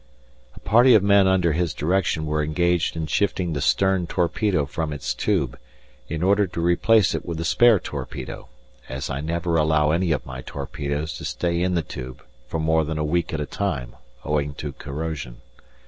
[0.55, 4.91] A party of men under his direction were engaged in shifting the stern torpedo from
[4.93, 5.59] its tube,
[6.09, 8.47] in order to replace it with a spare torpedo,
[8.89, 12.83] as I never allow any of my torpedoes to stay in the tube for more
[12.83, 13.95] than a week at a time
[14.25, 15.39] owing to corrosion.